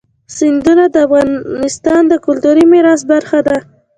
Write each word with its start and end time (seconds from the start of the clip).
سیندونه 0.37 0.85
د 0.93 0.95
افغانستان 1.05 2.01
د 2.07 2.13
کلتوري 2.25 2.63
میراث 2.71 3.01
برخه 3.11 3.39
ده. 3.47 3.57